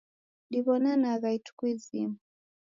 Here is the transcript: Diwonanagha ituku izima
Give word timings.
Diwonanagha 0.51 1.29
ituku 1.37 1.61
izima 1.73 2.17